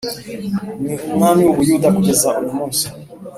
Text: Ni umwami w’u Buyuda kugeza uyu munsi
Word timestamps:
Ni 0.83 0.93
umwami 1.13 1.41
w’u 1.43 1.55
Buyuda 1.57 1.87
kugeza 1.95 2.27
uyu 2.39 2.51
munsi 2.57 2.85